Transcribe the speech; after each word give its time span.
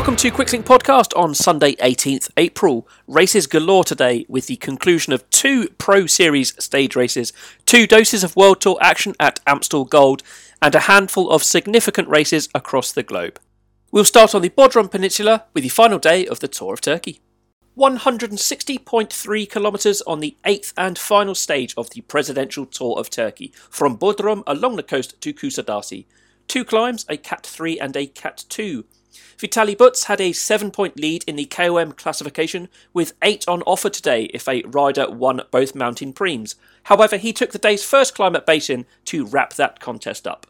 Welcome 0.00 0.16
to 0.16 0.30
Quicklink 0.30 0.62
Podcast 0.64 1.14
on 1.14 1.34
Sunday, 1.34 1.74
18th 1.74 2.30
April. 2.38 2.88
Races 3.06 3.46
galore 3.46 3.84
today 3.84 4.24
with 4.30 4.46
the 4.46 4.56
conclusion 4.56 5.12
of 5.12 5.28
two 5.28 5.68
Pro 5.76 6.06
Series 6.06 6.54
stage 6.58 6.96
races, 6.96 7.34
two 7.66 7.86
doses 7.86 8.24
of 8.24 8.34
World 8.34 8.62
Tour 8.62 8.78
action 8.80 9.14
at 9.20 9.40
Amstel 9.46 9.84
Gold, 9.84 10.22
and 10.62 10.74
a 10.74 10.80
handful 10.80 11.30
of 11.30 11.44
significant 11.44 12.08
races 12.08 12.48
across 12.54 12.92
the 12.92 13.02
globe. 13.02 13.38
We'll 13.92 14.06
start 14.06 14.34
on 14.34 14.40
the 14.40 14.48
Bodrum 14.48 14.90
Peninsula 14.90 15.44
with 15.52 15.64
the 15.64 15.68
final 15.68 15.98
day 15.98 16.26
of 16.26 16.40
the 16.40 16.48
Tour 16.48 16.72
of 16.72 16.80
Turkey. 16.80 17.20
160.3 17.76 19.50
kilometres 19.50 20.00
on 20.06 20.20
the 20.20 20.34
eighth 20.46 20.72
and 20.78 20.98
final 20.98 21.34
stage 21.34 21.74
of 21.76 21.90
the 21.90 22.00
Presidential 22.00 22.64
Tour 22.64 22.98
of 22.98 23.10
Turkey, 23.10 23.52
from 23.68 23.98
Bodrum 23.98 24.44
along 24.46 24.76
the 24.76 24.82
coast 24.82 25.20
to 25.20 25.34
Kusadasi. 25.34 26.06
Two 26.48 26.64
climbs, 26.64 27.04
a 27.06 27.18
Cat 27.18 27.44
3 27.44 27.78
and 27.78 27.94
a 27.98 28.06
Cat 28.06 28.46
2. 28.48 28.86
Vitaly 29.38 29.76
Buts 29.76 30.04
had 30.04 30.20
a 30.20 30.32
seven 30.32 30.70
point 30.70 30.98
lead 30.98 31.24
in 31.26 31.36
the 31.36 31.46
KOM 31.46 31.92
classification, 31.92 32.68
with 32.92 33.14
eight 33.22 33.46
on 33.48 33.62
offer 33.62 33.90
today 33.90 34.24
if 34.34 34.48
a 34.48 34.62
rider 34.62 35.10
won 35.10 35.42
both 35.50 35.74
mountain 35.74 36.12
preems. 36.12 36.54
However, 36.84 37.16
he 37.16 37.32
took 37.32 37.52
the 37.52 37.58
day's 37.58 37.84
first 37.84 38.14
climb 38.14 38.36
at 38.36 38.46
Basin 38.46 38.86
to 39.06 39.26
wrap 39.26 39.54
that 39.54 39.80
contest 39.80 40.26
up. 40.26 40.46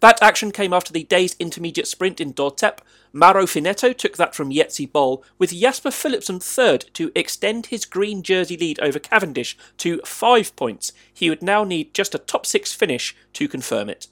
That 0.00 0.22
action 0.22 0.50
came 0.50 0.72
after 0.72 0.92
the 0.92 1.04
day's 1.04 1.36
intermediate 1.38 1.86
sprint 1.86 2.20
in 2.20 2.32
Dotep. 2.32 2.80
Mauro 3.12 3.44
Finetto 3.44 3.94
took 3.94 4.16
that 4.16 4.34
from 4.34 4.50
Jetse 4.50 4.86
Bol, 4.86 5.22
with 5.38 5.52
Jasper 5.52 5.90
Philipsen 5.90 6.40
third 6.40 6.86
to 6.94 7.12
extend 7.14 7.66
his 7.66 7.84
green 7.84 8.22
jersey 8.22 8.56
lead 8.56 8.80
over 8.80 8.98
Cavendish 8.98 9.58
to 9.76 10.00
five 10.06 10.56
points. 10.56 10.92
He 11.12 11.28
would 11.28 11.42
now 11.42 11.64
need 11.64 11.92
just 11.92 12.14
a 12.14 12.18
top 12.18 12.46
six 12.46 12.72
finish 12.72 13.14
to 13.34 13.46
confirm 13.46 13.90
it. 13.90 14.06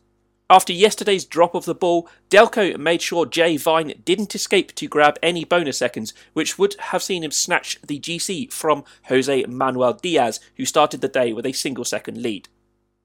After 0.50 0.72
yesterday's 0.72 1.26
drop 1.26 1.54
of 1.54 1.66
the 1.66 1.74
ball, 1.74 2.08
Delko 2.30 2.78
made 2.78 3.02
sure 3.02 3.26
Jay 3.26 3.58
Vine 3.58 3.92
didn't 4.06 4.34
escape 4.34 4.74
to 4.76 4.88
grab 4.88 5.18
any 5.22 5.44
bonus 5.44 5.76
seconds, 5.76 6.14
which 6.32 6.58
would 6.58 6.74
have 6.78 7.02
seen 7.02 7.22
him 7.22 7.30
snatch 7.30 7.78
the 7.86 8.00
GC 8.00 8.50
from 8.50 8.84
Jose 9.08 9.44
Manuel 9.44 9.92
Diaz, 9.92 10.40
who 10.56 10.64
started 10.64 11.02
the 11.02 11.08
day 11.08 11.34
with 11.34 11.44
a 11.44 11.52
single 11.52 11.84
second 11.84 12.22
lead. 12.22 12.48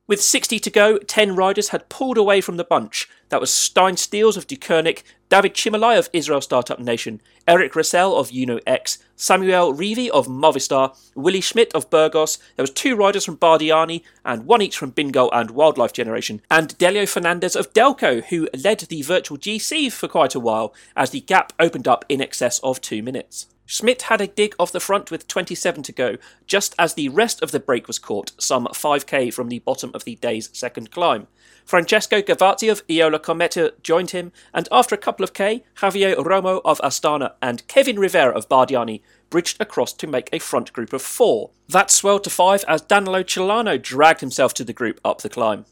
With 0.05 0.21
60 0.21 0.59
to 0.59 0.69
go, 0.69 0.97
10 0.97 1.33
riders 1.33 1.69
had 1.69 1.87
pulled 1.87 2.17
away 2.17 2.41
from 2.41 2.57
the 2.57 2.65
bunch. 2.65 3.07
That 3.29 3.39
was 3.39 3.51
Stijn 3.51 3.97
Steels 3.97 4.35
of 4.35 4.47
Deceuninck, 4.47 5.01
David 5.29 5.53
Cimolai 5.53 5.97
of 5.97 6.09
Israel 6.11 6.41
Startup 6.41 6.77
Nation, 6.77 7.21
Eric 7.47 7.73
Resell 7.73 8.13
of 8.17 8.29
Uno 8.33 8.59
X, 8.67 8.99
Samuel 9.15 9.73
Rivi 9.73 10.09
of 10.09 10.27
Movistar, 10.27 10.93
Willie 11.15 11.39
Smit 11.39 11.73
of 11.73 11.89
Burgos, 11.89 12.37
there 12.57 12.63
was 12.63 12.71
two 12.71 12.97
riders 12.97 13.23
from 13.23 13.37
Bardiani 13.37 14.03
and 14.25 14.45
one 14.45 14.61
each 14.61 14.77
from 14.77 14.89
Bingo 14.89 15.29
and 15.29 15.51
Wildlife 15.51 15.93
Generation, 15.93 16.41
and 16.51 16.77
Delio 16.77 17.07
Fernandez 17.07 17.55
of 17.55 17.71
Delko, 17.71 18.25
who 18.25 18.49
led 18.61 18.79
the 18.79 19.03
virtual 19.03 19.37
GC 19.37 19.89
for 19.89 20.09
quite 20.09 20.35
a 20.35 20.39
while 20.39 20.73
as 20.97 21.11
the 21.11 21.21
gap 21.21 21.53
opened 21.61 21.87
up 21.87 22.03
in 22.09 22.19
excess 22.19 22.59
of 22.59 22.81
two 22.81 23.01
minutes. 23.01 23.47
Smit 23.65 24.03
had 24.03 24.19
a 24.19 24.27
dig 24.27 24.55
off 24.59 24.71
the 24.71 24.79
front 24.79 25.09
with 25.09 25.27
27 25.27 25.83
to 25.83 25.91
go, 25.91 26.17
just 26.45 26.75
as 26.77 26.93
the 26.93 27.09
rest 27.09 27.41
of 27.41 27.51
the 27.51 27.59
break 27.59 27.87
was 27.87 27.97
caught, 27.97 28.31
some 28.37 28.65
5k 28.67 29.33
from 29.33 29.47
the 29.47 29.59
bottom 29.59 29.91
of 29.93 30.03
the 30.03 30.15
day's 30.15 30.49
second 30.53 30.91
climb. 30.91 31.27
Francesco 31.65 32.21
Gavazzi 32.21 32.69
of 32.69 32.85
Eolo 32.87 33.17
Kometa 33.19 33.71
joined 33.81 34.11
him, 34.11 34.33
and 34.53 34.67
after 34.71 34.93
a 34.93 34.97
couple 34.97 35.23
of 35.23 35.33
K, 35.33 35.63
Javier 35.77 36.15
Romo 36.15 36.61
of 36.65 36.79
Astana 36.81 37.33
and 37.41 37.65
Kevin 37.67 37.97
Rivera 37.97 38.33
of 38.33 38.49
Bardiani 38.49 39.01
bridged 39.29 39.61
across 39.61 39.93
to 39.93 40.07
make 40.07 40.29
a 40.31 40.39
front 40.39 40.73
group 40.73 40.91
of 40.91 41.01
four. 41.01 41.51
That 41.69 41.89
swelled 41.89 42.25
to 42.25 42.29
five 42.29 42.65
as 42.67 42.81
Danilo 42.81 43.23
Celano 43.23 43.81
dragged 43.81 44.19
himself 44.19 44.53
to 44.55 44.65
the 44.65 44.73
group 44.73 44.99
up 45.05 45.21
the 45.21 45.29
climb. 45.29 45.65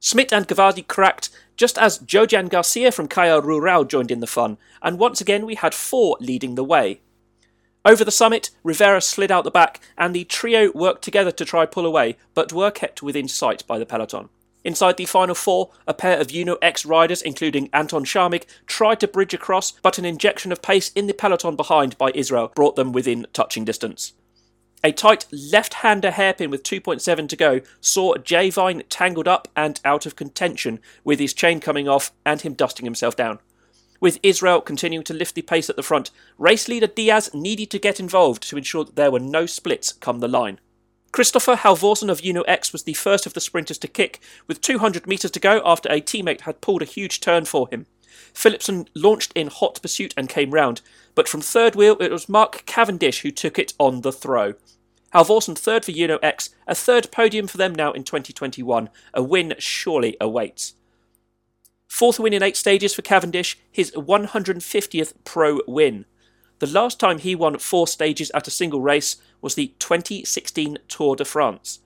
Smit 0.00 0.32
and 0.32 0.46
Gavazzi 0.46 0.86
cracked 0.86 1.30
just 1.56 1.76
as 1.78 1.98
Jhojan 1.98 2.50
Garcia 2.50 2.92
from 2.92 3.08
Caja 3.08 3.40
Rural 3.40 3.84
joined 3.84 4.10
in 4.10 4.20
the 4.20 4.26
fun, 4.26 4.58
and 4.80 4.98
once 4.98 5.20
again 5.20 5.44
we 5.44 5.56
had 5.56 5.74
four 5.74 6.16
leading 6.20 6.54
the 6.54 6.62
way. 6.62 7.00
Over 7.84 8.04
the 8.04 8.10
summit, 8.10 8.50
Rivera 8.62 9.00
slid 9.00 9.30
out 9.30 9.44
the 9.44 9.50
back, 9.50 9.80
and 9.96 10.14
the 10.14 10.24
trio 10.24 10.72
worked 10.72 11.02
together 11.02 11.30
to 11.32 11.44
try 11.44 11.64
pull 11.64 11.86
away, 11.86 12.16
but 12.34 12.52
were 12.52 12.70
kept 12.70 13.02
within 13.02 13.28
sight 13.28 13.66
by 13.66 13.78
the 13.78 13.86
peloton. 13.86 14.28
Inside 14.64 14.96
the 14.96 15.06
final 15.06 15.34
four, 15.34 15.70
a 15.86 15.94
pair 15.94 16.20
of 16.20 16.32
Uno 16.32 16.56
X 16.60 16.84
riders, 16.84 17.22
including 17.22 17.70
Anton 17.72 18.04
Charmig, 18.04 18.44
tried 18.66 19.00
to 19.00 19.08
bridge 19.08 19.32
across, 19.32 19.72
but 19.82 19.98
an 19.98 20.04
injection 20.04 20.50
of 20.52 20.60
pace 20.60 20.90
in 20.90 21.06
the 21.06 21.14
peloton 21.14 21.56
behind 21.56 21.96
by 21.96 22.10
Israel 22.14 22.52
brought 22.54 22.76
them 22.76 22.92
within 22.92 23.26
touching 23.32 23.64
distance. 23.64 24.12
A 24.84 24.92
tight 24.92 25.26
left-hander 25.32 26.10
hairpin 26.10 26.50
with 26.50 26.62
2.7 26.62 27.28
to 27.28 27.36
go 27.36 27.60
saw 27.80 28.16
Jay 28.16 28.50
Vine 28.50 28.82
tangled 28.88 29.26
up 29.26 29.48
and 29.56 29.80
out 29.84 30.06
of 30.06 30.16
contention, 30.16 30.80
with 31.04 31.18
his 31.18 31.32
chain 31.32 31.60
coming 31.60 31.88
off 31.88 32.12
and 32.26 32.40
him 32.40 32.54
dusting 32.54 32.84
himself 32.84 33.16
down. 33.16 33.38
With 34.00 34.20
Israel 34.22 34.60
continuing 34.60 35.04
to 35.04 35.14
lift 35.14 35.34
the 35.34 35.42
pace 35.42 35.68
at 35.68 35.76
the 35.76 35.82
front, 35.82 36.10
race 36.38 36.68
leader 36.68 36.86
Diaz 36.86 37.30
needed 37.34 37.70
to 37.70 37.78
get 37.78 37.98
involved 37.98 38.48
to 38.48 38.56
ensure 38.56 38.84
that 38.84 38.96
there 38.96 39.10
were 39.10 39.18
no 39.18 39.46
splits 39.46 39.92
come 39.92 40.20
the 40.20 40.28
line. 40.28 40.60
Kristoffer 41.12 41.56
Halvorsen 41.56 42.10
of 42.10 42.24
Uno 42.24 42.42
X 42.42 42.72
was 42.72 42.84
the 42.84 42.92
first 42.92 43.26
of 43.26 43.34
the 43.34 43.40
sprinters 43.40 43.78
to 43.78 43.88
kick, 43.88 44.20
with 44.46 44.60
200 44.60 45.06
metres 45.06 45.30
to 45.32 45.40
go 45.40 45.60
after 45.64 45.88
a 45.90 46.00
teammate 46.00 46.42
had 46.42 46.60
pulled 46.60 46.82
a 46.82 46.86
huge 46.86 47.20
turn 47.20 47.44
for 47.44 47.68
him. 47.70 47.86
Philipsen 48.32 48.86
launched 48.94 49.32
in 49.34 49.48
hot 49.48 49.80
pursuit 49.80 50.14
and 50.16 50.28
came 50.28 50.52
round, 50.52 50.80
but 51.14 51.28
from 51.28 51.40
third 51.40 51.74
wheel 51.74 51.96
it 52.00 52.12
was 52.12 52.28
Mark 52.28 52.64
Cavendish 52.66 53.22
who 53.22 53.30
took 53.30 53.58
it 53.58 53.74
on 53.78 54.02
the 54.02 54.12
throw. 54.12 54.54
Halvorsen 55.14 55.56
third 55.56 55.84
for 55.84 55.92
Uno 55.92 56.18
X, 56.22 56.50
a 56.66 56.74
third 56.74 57.10
podium 57.10 57.46
for 57.46 57.56
them 57.56 57.74
now 57.74 57.92
in 57.92 58.04
2021. 58.04 58.90
A 59.14 59.22
win 59.22 59.54
surely 59.58 60.16
awaits. 60.20 60.74
Fourth 61.98 62.20
win 62.20 62.32
in 62.32 62.44
eight 62.44 62.56
stages 62.56 62.94
for 62.94 63.02
Cavendish, 63.02 63.58
his 63.72 63.90
150th 63.90 65.14
pro 65.24 65.58
win. 65.66 66.04
The 66.60 66.68
last 66.68 67.00
time 67.00 67.18
he 67.18 67.34
won 67.34 67.58
four 67.58 67.88
stages 67.88 68.30
at 68.34 68.46
a 68.46 68.52
single 68.52 68.80
race 68.80 69.16
was 69.40 69.56
the 69.56 69.74
2016 69.80 70.78
Tour 70.86 71.16
de 71.16 71.24
France. 71.24 71.80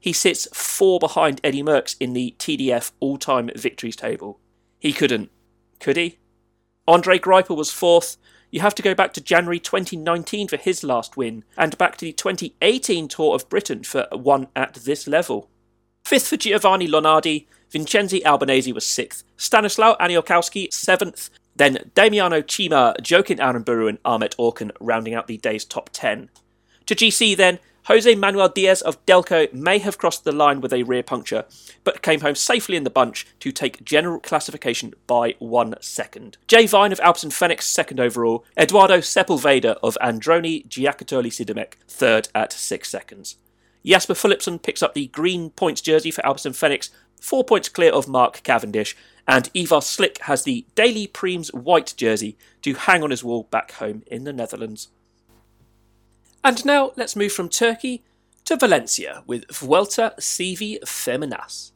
He 0.00 0.14
sits 0.14 0.48
four 0.54 0.98
behind 0.98 1.42
Eddie 1.44 1.62
Merckx 1.62 1.96
in 2.00 2.14
the 2.14 2.34
TDF 2.38 2.92
all 2.98 3.18
time 3.18 3.50
victories 3.54 3.94
table. 3.94 4.40
He 4.78 4.90
couldn't, 4.90 5.30
could 5.80 5.98
he? 5.98 6.18
Andre 6.86 7.18
Greipel 7.18 7.54
was 7.54 7.70
fourth. 7.70 8.16
You 8.50 8.60
have 8.60 8.74
to 8.76 8.82
go 8.82 8.94
back 8.94 9.12
to 9.12 9.20
January 9.20 9.60
2019 9.60 10.48
for 10.48 10.56
his 10.56 10.82
last 10.82 11.18
win, 11.18 11.44
and 11.58 11.76
back 11.76 11.98
to 11.98 12.06
the 12.06 12.12
2018 12.12 13.06
Tour 13.06 13.34
of 13.34 13.50
Britain 13.50 13.84
for 13.84 14.06
one 14.12 14.46
at 14.56 14.76
this 14.76 15.06
level. 15.06 15.50
Fifth 16.06 16.28
for 16.28 16.38
Giovanni 16.38 16.88
Lonardi, 16.88 17.44
Vincenzo 17.70 18.18
Albanese 18.24 18.72
was 18.72 18.86
sixth, 18.86 19.24
Stanislaw 19.36 19.96
Aniolkowski 19.98 20.72
seventh, 20.72 21.30
then 21.56 21.90
Damiano 21.94 22.42
Cima, 22.42 22.94
Joaquin 23.08 23.38
Aranburu, 23.38 23.88
and 23.88 23.98
Ahmet 24.04 24.36
Orkan 24.38 24.70
rounding 24.80 25.14
out 25.14 25.26
the 25.26 25.38
day's 25.38 25.64
top 25.64 25.90
10. 25.92 26.30
To 26.86 26.94
GC 26.94 27.36
then, 27.36 27.58
Jose 27.88 28.14
Manuel 28.14 28.50
Diaz 28.50 28.82
of 28.82 29.04
Delko 29.06 29.50
may 29.52 29.78
have 29.78 29.96
crossed 29.96 30.24
the 30.24 30.32
line 30.32 30.60
with 30.60 30.74
a 30.74 30.82
rear 30.82 31.02
puncture, 31.02 31.46
but 31.84 32.02
came 32.02 32.20
home 32.20 32.34
safely 32.34 32.76
in 32.76 32.84
the 32.84 32.90
bunch 32.90 33.26
to 33.40 33.50
take 33.50 33.82
general 33.82 34.20
classification 34.20 34.92
by 35.06 35.34
one 35.38 35.74
second. 35.80 36.36
Jay 36.46 36.66
Vine 36.66 36.92
of 36.92 37.00
Alpecin 37.00 37.32
Fenix 37.32 37.64
second 37.64 37.98
overall, 37.98 38.44
Eduardo 38.58 38.98
Sepulveda 38.98 39.78
of 39.82 39.96
Androni 40.02 40.68
Giocattoli 40.68 41.28
Sidermec 41.28 41.74
third 41.88 42.28
at 42.34 42.52
six 42.52 42.90
seconds. 42.90 43.36
Jasper 43.86 44.12
Philipsen 44.12 44.62
picks 44.62 44.82
up 44.82 44.92
the 44.92 45.06
green 45.06 45.48
points 45.48 45.80
jersey 45.80 46.10
for 46.10 46.20
Alpecin 46.20 46.54
Fenix, 46.54 46.90
four 47.20 47.44
points 47.44 47.68
clear 47.68 47.92
of 47.92 48.08
Mark 48.08 48.42
Cavendish, 48.42 48.96
and 49.26 49.50
Ivar 49.54 49.80
Slik 49.80 50.22
has 50.22 50.44
the 50.44 50.64
Daily 50.74 51.06
Preems 51.06 51.52
white 51.52 51.94
jersey 51.96 52.38
to 52.62 52.74
hang 52.74 53.02
on 53.02 53.10
his 53.10 53.22
wall 53.22 53.44
back 53.50 53.72
home 53.72 54.02
in 54.06 54.24
the 54.24 54.32
Netherlands. 54.32 54.88
And 56.42 56.64
now 56.64 56.92
let's 56.96 57.16
move 57.16 57.32
from 57.32 57.48
Turkey 57.48 58.02
to 58.46 58.56
Valencia 58.56 59.22
with 59.26 59.44
Vuelta 59.50 60.14
CV 60.18 60.80
Feminas. 60.80 61.72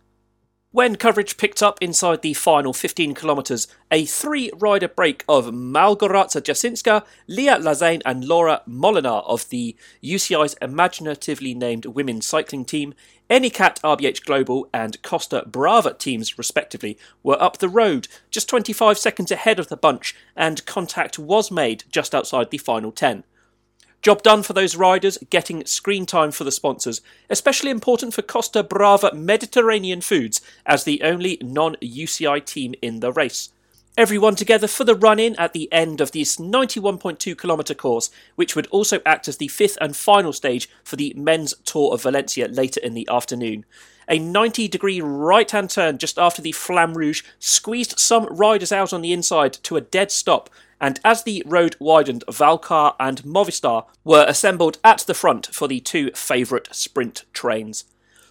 When 0.73 0.97
coverage 0.97 1.37
picked 1.37 1.63
up 1.63 1.83
inside 1.83 2.23
the 2.23 2.33
final 2.33 2.73
15 2.73 3.15
kilometres, 3.15 3.69
a 3.91 4.07
three 4.07 4.51
rider 4.55 4.89
break 4.89 5.23
of 5.29 5.49
Malgorzata 5.49 6.41
Jasinska, 6.41 7.05
Leah 7.29 7.59
Lazain, 7.59 8.01
and 8.07 8.25
Laura 8.25 8.63
Molinar 8.67 9.23
of 9.27 9.47
the 9.51 9.77
UCI's 10.03 10.57
imaginatively 10.63 11.53
named 11.53 11.85
women's 11.85 12.27
cycling 12.27 12.65
team, 12.65 12.95
Anycat 13.29 13.83
RBH 13.83 14.25
Global, 14.25 14.67
and 14.73 15.03
Costa 15.03 15.45
Brava 15.47 15.93
teams, 15.93 16.39
respectively, 16.39 16.97
were 17.23 17.41
up 17.43 17.59
the 17.59 17.69
road, 17.69 18.09
just 18.31 18.49
25 18.49 18.97
seconds 18.97 19.31
ahead 19.31 19.59
of 19.59 19.69
the 19.69 19.77
bunch, 19.77 20.17
and 20.35 20.65
contact 20.65 21.19
was 21.19 21.51
made 21.51 21.85
just 21.91 22.15
outside 22.15 22.51
the 22.51 22.57
final 22.57 22.93
10. 22.93 23.25
Job 24.03 24.25
done 24.25 24.43
for 24.43 24.53
those 24.53 24.75
riders, 24.75 25.17
getting 25.31 25.65
screen 25.65 26.07
time 26.07 26.33
for 26.33 26.43
the 26.43 26.51
sponsors, 26.51 27.01
especially 27.31 27.71
important 27.71 28.13
for 28.13 28.23
Costa 28.23 28.65
Brava 28.65 29.15
Mediterranean 29.15 30.01
Foods 30.01 30.41
as 30.67 30.83
the 30.83 31.01
only 31.03 31.39
non 31.41 31.77
UCI 31.77 32.45
team 32.45 32.75
in 32.83 32.99
the 32.99 33.13
race. 33.13 33.51
Everyone 33.97 34.35
together 34.35 34.67
for 34.67 34.83
the 34.83 34.97
run 34.97 35.21
in 35.21 35.37
at 35.37 35.53
the 35.53 35.71
end 35.71 36.01
of 36.01 36.11
this 36.11 36.37
91.2 36.37 37.39
kilometre 37.39 37.75
course, 37.75 38.11
which 38.35 38.57
would 38.57 38.67
also 38.69 39.01
act 39.07 39.29
as 39.29 39.37
the 39.37 39.49
fifth 39.49 39.79
and 39.81 39.95
final 39.95 40.33
stage 40.33 40.69
for 40.83 40.97
the 40.97 41.15
men's 41.17 41.55
Tour 41.65 41.95
of 41.95 42.03
Valencia 42.03 42.49
later 42.49 42.81
in 42.81 42.95
the 42.95 43.07
afternoon. 43.09 43.65
A 44.09 44.19
90 44.19 44.67
degree 44.67 45.01
right 45.01 45.49
hand 45.49 45.71
turn 45.71 45.99
just 45.99 46.19
after 46.19 46.43
the 46.43 46.53
Flamme 46.53 46.95
Rouge 46.95 47.23
squeezed 47.39 48.01
some 48.01 48.25
riders 48.27 48.73
out 48.73 48.93
on 48.93 49.01
the 49.01 49.13
inside 49.13 49.53
to 49.63 49.77
a 49.77 49.81
dead 49.81 50.11
stop 50.11 50.51
and 50.83 50.99
as 51.05 51.23
the 51.23 51.43
road 51.47 51.77
widened, 51.79 52.25
Valcar 52.27 52.95
and 52.99 53.23
Movistar 53.23 53.87
were 54.05 54.27
assembled 54.29 54.79
at 54.83 54.99
the 55.07 55.15
front 55.15 55.47
for 55.47 55.69
the 55.69 55.79
two 55.81 56.11
favourite 56.11 56.75
sprint 56.75 57.25
trains. 57.33 57.85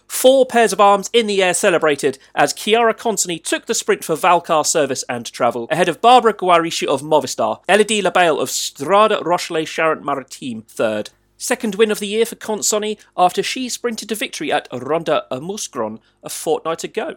Four 0.06 0.44
pairs 0.44 0.74
of 0.74 0.80
arms 0.80 1.08
in 1.14 1.26
the 1.26 1.42
air 1.42 1.54
celebrated 1.54 2.18
as 2.34 2.52
Chiara 2.52 2.92
Consonni 2.92 3.42
took 3.42 3.64
the 3.64 3.74
sprint 3.74 4.04
for 4.04 4.14
Valcar 4.14 4.66
service 4.66 5.02
and 5.08 5.24
travel, 5.32 5.66
ahead 5.70 5.88
of 5.88 6.02
Barbara 6.02 6.34
Guarischi 6.34 6.86
of 6.86 7.00
Movistar, 7.00 7.62
Elodie 7.66 8.02
Labelle 8.02 8.38
of 8.38 8.50
Strade 8.50 9.22
Rochelais 9.22 9.64
Charente 9.64 10.04
Maritime 10.04 10.62
third. 10.68 11.08
Second 11.38 11.76
win 11.76 11.90
of 11.90 11.98
the 11.98 12.06
year 12.06 12.26
for 12.26 12.36
Consonni 12.36 12.98
after 13.16 13.42
she 13.42 13.70
sprinted 13.70 14.10
to 14.10 14.14
victory 14.14 14.52
at 14.52 14.68
Ronda 14.70 15.24
a 15.30 15.40
Mouscron 15.40 15.98
a 16.22 16.28
fortnight 16.28 16.84
ago. 16.84 17.16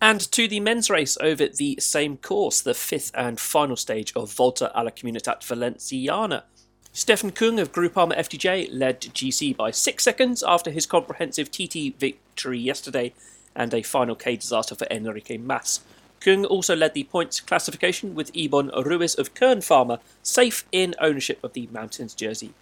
And 0.00 0.20
to 0.32 0.46
the 0.46 0.60
men's 0.60 0.90
race 0.90 1.18
over 1.20 1.48
the 1.48 1.76
same 1.80 2.18
course, 2.18 2.60
the 2.60 2.74
fifth 2.74 3.10
and 3.14 3.40
final 3.40 3.76
stage 3.76 4.12
of 4.14 4.32
Volta 4.32 4.72
alla 4.72 4.92
Comunitat 4.92 5.42
Valenciana. 5.42 6.44
Stefan 6.92 7.32
Kung 7.32 7.58
of 7.58 7.72
Groupama 7.72 8.16
FDJ 8.16 8.68
led 8.72 9.00
GC 9.00 9.56
by 9.56 9.72
six 9.72 10.04
seconds 10.04 10.42
after 10.42 10.70
his 10.70 10.86
comprehensive 10.86 11.50
TT 11.50 11.98
victory 11.98 12.58
yesterday 12.58 13.12
and 13.56 13.74
a 13.74 13.82
final 13.82 14.14
K 14.14 14.36
disaster 14.36 14.76
for 14.76 14.86
Enrique 14.90 15.36
Mas. 15.36 15.80
Kung 16.20 16.44
also 16.44 16.76
led 16.76 16.94
the 16.94 17.04
points 17.04 17.40
classification 17.40 18.14
with 18.14 18.32
Ibon 18.32 18.70
Ruiz 18.84 19.16
of 19.16 19.34
Kern 19.34 19.58
Pharma 19.58 20.00
safe 20.22 20.64
in 20.70 20.94
ownership 21.00 21.42
of 21.42 21.52
the 21.52 21.68
Mountains 21.72 22.14
jersey. 22.14 22.54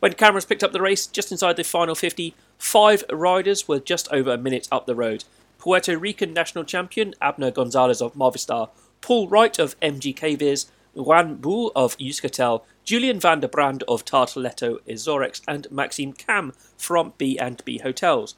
When 0.00 0.12
cameras 0.14 0.44
picked 0.44 0.62
up 0.62 0.72
the 0.72 0.80
race 0.80 1.06
just 1.06 1.32
inside 1.32 1.56
the 1.56 1.64
final 1.64 1.94
50, 1.94 2.34
five 2.56 3.04
riders 3.10 3.66
were 3.66 3.80
just 3.80 4.08
over 4.12 4.32
a 4.32 4.38
minute 4.38 4.68
up 4.70 4.86
the 4.86 4.94
road. 4.94 5.24
Puerto 5.68 5.98
Rican 5.98 6.32
national 6.32 6.64
champion 6.64 7.14
Abner 7.20 7.50
Gonzalez 7.50 8.00
of 8.00 8.14
Movistar, 8.14 8.70
Paul 9.02 9.28
Wright 9.28 9.58
of 9.58 9.78
MGK 9.80 10.38
Vis, 10.38 10.72
Juan 10.94 11.34
Bu 11.34 11.70
of 11.76 11.94
Euskaltel, 11.98 12.62
Julian 12.84 13.20
van 13.20 13.40
der 13.40 13.48
Brand 13.48 13.82
of 13.86 14.02
Tartaletto 14.02 14.78
Azores, 14.90 15.42
and 15.46 15.70
Maxime 15.70 16.14
Cam 16.14 16.54
from 16.78 17.12
B&B 17.18 17.80
Hotels. 17.80 18.34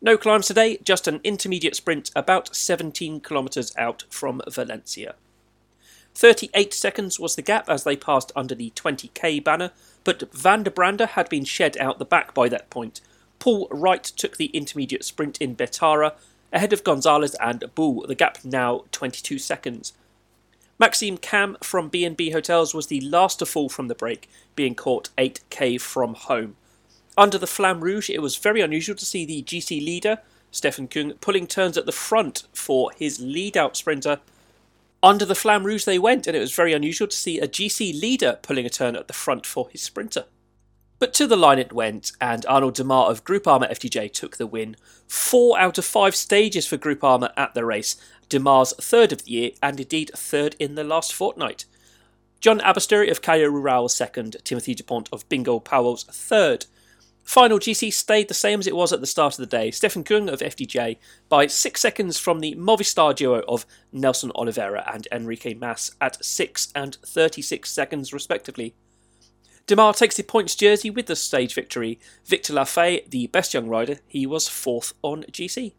No 0.00 0.16
climbs 0.16 0.46
today, 0.46 0.78
just 0.78 1.06
an 1.06 1.20
intermediate 1.24 1.76
sprint 1.76 2.10
about 2.16 2.56
17 2.56 3.20
kilometres 3.20 3.74
out 3.76 4.04
from 4.08 4.40
Valencia. 4.48 5.14
38 6.14 6.72
seconds 6.72 7.20
was 7.20 7.36
the 7.36 7.42
gap 7.42 7.68
as 7.68 7.84
they 7.84 7.96
passed 7.96 8.32
under 8.34 8.54
the 8.54 8.70
20k 8.70 9.44
banner, 9.44 9.72
but 10.04 10.32
Van 10.32 10.62
der 10.62 10.70
Brande 10.70 11.04
had 11.04 11.28
been 11.28 11.44
shed 11.44 11.76
out 11.76 11.98
the 11.98 12.06
back 12.06 12.32
by 12.32 12.48
that 12.48 12.70
point. 12.70 13.02
Paul 13.38 13.68
Wright 13.70 14.04
took 14.04 14.38
the 14.38 14.46
intermediate 14.54 15.04
sprint 15.04 15.36
in 15.42 15.54
Bétera, 15.54 16.14
ahead 16.52 16.72
of 16.72 16.84
Gonzalez 16.84 17.34
and 17.40 17.64
Bull, 17.74 18.06
the 18.06 18.14
gap 18.14 18.38
now 18.44 18.84
22 18.92 19.38
seconds. 19.38 19.92
Maxime 20.78 21.16
Cam 21.16 21.56
from 21.62 21.88
B&B 21.88 22.30
Hotels 22.30 22.74
was 22.74 22.88
the 22.88 23.00
last 23.00 23.38
to 23.38 23.46
fall 23.46 23.68
from 23.68 23.88
the 23.88 23.94
break, 23.94 24.28
being 24.54 24.74
caught 24.74 25.08
8k 25.16 25.80
from 25.80 26.14
home. 26.14 26.56
Under 27.16 27.38
the 27.38 27.46
Flamme 27.46 27.80
Rouge, 27.80 28.10
it 28.10 28.20
was 28.20 28.36
very 28.36 28.60
unusual 28.60 28.94
to 28.96 29.06
see 29.06 29.24
the 29.24 29.42
GC 29.42 29.82
leader, 29.82 30.18
Stefan 30.50 30.88
Kung, 30.88 31.14
pulling 31.14 31.46
turns 31.46 31.78
at 31.78 31.86
the 31.86 31.92
front 31.92 32.44
for 32.52 32.90
his 32.96 33.20
lead-out 33.20 33.76
sprinter. 33.76 34.20
Under 35.02 35.24
the 35.24 35.34
Flamme 35.34 35.64
Rouge 35.64 35.84
they 35.84 35.98
went, 35.98 36.26
and 36.26 36.36
it 36.36 36.40
was 36.40 36.54
very 36.54 36.74
unusual 36.74 37.08
to 37.08 37.16
see 37.16 37.38
a 37.38 37.48
GC 37.48 37.98
leader 37.98 38.38
pulling 38.42 38.66
a 38.66 38.70
turn 38.70 38.96
at 38.96 39.06
the 39.06 39.14
front 39.14 39.46
for 39.46 39.70
his 39.70 39.80
sprinter. 39.80 40.26
But 40.98 41.12
to 41.14 41.26
the 41.26 41.36
line 41.36 41.58
it 41.58 41.72
went, 41.72 42.12
and 42.20 42.46
Arnaud 42.46 42.72
Démare 42.72 43.10
of 43.10 43.24
Groupama 43.24 43.70
FDJ 43.70 44.12
took 44.12 44.38
the 44.38 44.46
win. 44.46 44.76
Four 45.06 45.58
out 45.58 45.76
of 45.76 45.84
five 45.84 46.16
stages 46.16 46.66
for 46.66 46.78
Groupama 46.78 47.32
at 47.36 47.54
the 47.54 47.64
race, 47.64 47.96
Démare's 48.30 48.72
third 48.80 49.12
of 49.12 49.24
the 49.24 49.30
year, 49.30 49.50
and 49.62 49.78
indeed 49.78 50.10
third 50.14 50.56
in 50.58 50.74
the 50.74 50.84
last 50.84 51.12
fortnight. 51.12 51.66
Jon 52.40 52.60
Aberasturi 52.60 53.10
of 53.10 53.22
Caja 53.22 53.50
Rural 53.50 53.88
second, 53.88 54.36
Timothy 54.44 54.74
Dupont 54.74 55.08
of 55.12 55.28
Bingo 55.28 55.60
Pauwels 55.60 56.06
third. 56.06 56.66
Final 57.22 57.58
GC 57.58 57.92
stayed 57.92 58.28
the 58.28 58.34
same 58.34 58.60
as 58.60 58.68
it 58.68 58.76
was 58.76 58.92
at 58.92 59.00
the 59.00 59.06
start 59.06 59.34
of 59.34 59.38
the 59.38 59.46
day. 59.46 59.72
Stefan 59.72 60.04
Kung 60.04 60.28
of 60.28 60.38
FDJ 60.38 60.96
by 61.28 61.48
six 61.48 61.80
seconds 61.80 62.18
from 62.18 62.38
the 62.38 62.54
Movistar 62.54 63.16
duo 63.16 63.42
of 63.48 63.66
Nelson 63.90 64.30
Oliveira 64.36 64.88
and 64.92 65.08
Enrique 65.10 65.54
Mas 65.54 65.90
at 66.00 66.24
six 66.24 66.68
and 66.74 66.96
36 67.04 67.68
seconds 67.68 68.12
respectively. 68.12 68.74
Démare 69.66 69.96
takes 69.96 70.16
the 70.16 70.22
points 70.22 70.54
jersey 70.54 70.90
with 70.90 71.06
the 71.06 71.16
stage 71.16 71.54
victory. 71.54 71.98
Victor 72.24 72.52
Lafay, 72.52 73.08
the 73.10 73.26
best 73.26 73.52
young 73.52 73.68
rider, 73.68 73.98
he 74.06 74.24
was 74.26 74.46
fourth 74.46 74.92
on 75.02 75.24
GC. 75.24 75.72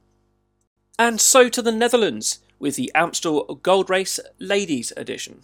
And 0.99 1.21
so 1.21 1.47
to 1.47 1.61
the 1.61 1.71
Netherlands 1.71 2.39
with 2.59 2.75
the 2.75 2.91
Amstel 2.93 3.45
Gold 3.63 3.89
Race 3.89 4.19
Ladies 4.39 4.91
Edition. 4.97 5.39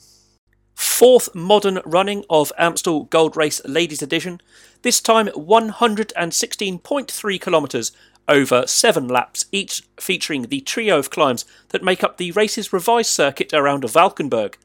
Fourth 0.75 1.33
modern 1.33 1.79
running 1.85 2.25
of 2.29 2.51
Amstel 2.57 3.03
Gold 3.03 3.37
Race 3.37 3.61
Ladies 3.65 4.01
Edition, 4.01 4.41
this 4.81 4.99
time 4.99 5.27
116.3 5.27 7.41
kilometres 7.41 7.93
over 8.27 8.67
seven 8.67 9.07
laps, 9.07 9.45
each 9.51 9.83
featuring 9.99 10.43
the 10.43 10.61
trio 10.61 10.97
of 10.97 11.09
climbs 11.09 11.45
that 11.69 11.83
make 11.83 12.03
up 12.03 12.17
the 12.17 12.31
race's 12.31 12.73
revised 12.73 13.11
circuit 13.11 13.53
around 13.53 13.87
Valkenburg. 13.87 14.57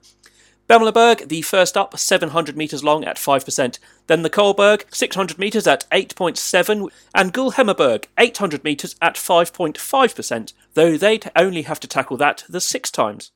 Bemelerberg, 0.69 1.29
the 1.29 1.41
first 1.41 1.79
up, 1.79 1.99
700 1.99 2.55
metres 2.55 2.85
long 2.85 3.03
at 3.03 3.17
5%, 3.17 3.79
then 4.07 4.21
the 4.21 4.29
Cauberg, 4.29 4.85
600 4.95 5.39
metres 5.39 5.67
at 5.67 5.89
8.7, 5.91 6.91
and 7.15 7.33
Geulhemmerberg, 7.33 8.05
800 8.19 8.63
metres 8.65 8.95
at 9.01 9.15
5.5%, 9.15 10.53
though 10.75 10.99
they'd 10.99 11.31
only 11.35 11.63
have 11.63 11.81
to 11.81 11.89
tackle 11.89 12.19
that 12.19 12.45
the 12.51 12.61
six 12.61 12.91
times. 12.91 13.33